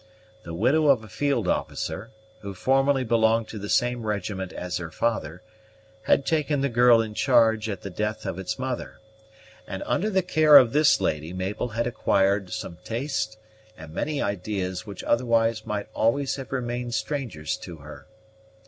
[0.41, 2.09] The widow of a field officer,
[2.39, 5.43] who formerly belonged to the same regiment as her father,
[6.05, 8.99] had taken the child in charge at the death of its mother;
[9.67, 13.37] and under the care of this lady Mabel had acquired some tastes
[13.77, 18.07] and many ideas which otherwise might always have remained strangers to her.